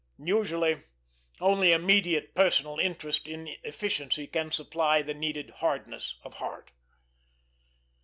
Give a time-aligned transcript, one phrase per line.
[0.17, 0.81] Usually
[1.39, 6.71] only immediate personal interest in efficiency can supply the needed hardness of heart.